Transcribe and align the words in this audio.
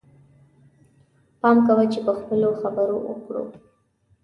پام 1.41 1.57
کوه 1.67 1.85
چې 1.93 1.99
په 2.05 2.13
خپلو 2.19 2.49
خبرو 2.61 2.97
او 3.09 3.13
کړو. 3.25 3.43